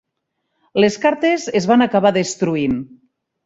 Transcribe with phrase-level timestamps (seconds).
[0.83, 2.83] Les cartes es van acabar destruint.